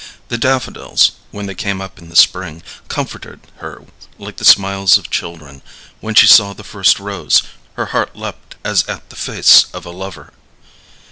The 0.29 0.37
daffodils, 0.39 1.11
when 1.29 1.45
they 1.45 1.53
came 1.53 1.79
up 1.79 1.99
in 1.99 2.09
the 2.09 2.15
spring, 2.15 2.63
comforted 2.87 3.39
her 3.57 3.83
like 4.17 4.37
the 4.37 4.43
smiles 4.43 4.97
of 4.97 5.11
children; 5.11 5.61
when 5.99 6.15
she 6.15 6.25
saw 6.25 6.53
the 6.53 6.63
first 6.63 6.99
rose, 6.99 7.43
her 7.75 7.85
heart 7.85 8.15
leaped 8.15 8.55
as 8.63 8.83
at 8.87 9.11
the 9.11 9.15
face 9.15 9.67
of 9.73 9.85
a 9.85 9.91
lover. 9.91 10.33